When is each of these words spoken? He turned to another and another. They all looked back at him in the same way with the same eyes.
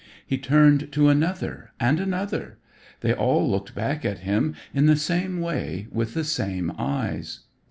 He 0.25 0.39
turned 0.39 0.91
to 0.93 1.09
another 1.09 1.73
and 1.79 1.99
another. 1.99 2.57
They 3.01 3.13
all 3.13 3.47
looked 3.47 3.75
back 3.75 4.03
at 4.03 4.21
him 4.25 4.55
in 4.73 4.87
the 4.87 4.95
same 4.95 5.39
way 5.39 5.89
with 5.91 6.15
the 6.15 6.23
same 6.23 6.73
eyes. 6.79 7.41